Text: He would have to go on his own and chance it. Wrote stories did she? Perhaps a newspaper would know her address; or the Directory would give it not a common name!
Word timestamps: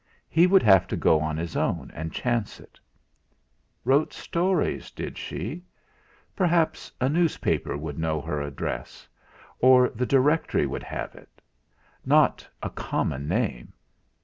He 0.27 0.47
would 0.47 0.63
have 0.63 0.87
to 0.87 0.95
go 0.97 1.19
on 1.19 1.37
his 1.37 1.55
own 1.55 1.91
and 1.93 2.11
chance 2.11 2.59
it. 2.59 2.79
Wrote 3.85 4.13
stories 4.13 4.89
did 4.89 5.15
she? 5.15 5.63
Perhaps 6.35 6.91
a 6.99 7.07
newspaper 7.07 7.77
would 7.77 7.99
know 7.99 8.19
her 8.19 8.41
address; 8.41 9.07
or 9.59 9.89
the 9.89 10.07
Directory 10.07 10.65
would 10.65 10.81
give 10.89 11.13
it 11.13 11.39
not 12.03 12.49
a 12.63 12.71
common 12.71 13.27
name! 13.27 13.73